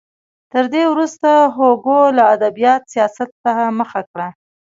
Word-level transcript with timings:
تر 0.51 0.63
دې 0.73 0.83
وروسته 0.91 1.29
هوګو 1.55 2.01
له 2.17 2.23
ادبیاتو 2.35 2.89
سیاست 2.93 3.29
ته 3.43 3.51
مخه 3.79 4.01
کړه. 4.11 4.27